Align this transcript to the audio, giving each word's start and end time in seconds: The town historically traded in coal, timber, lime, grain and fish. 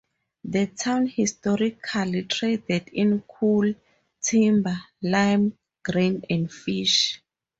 The 0.43 0.65
town 0.65 1.05
historically 1.05 2.23
traded 2.23 2.87
in 2.87 3.21
coal, 3.27 3.71
timber, 4.19 4.81
lime, 5.03 5.55
grain 5.83 6.23
and 6.27 6.51
fish. 6.51 7.21